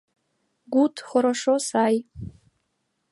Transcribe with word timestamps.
Гут— 0.73 0.95
хорошо, 1.09 1.53
сай. 1.69 1.95